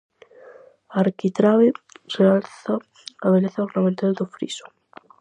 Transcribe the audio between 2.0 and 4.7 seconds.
realza a beleza ornamental do friso.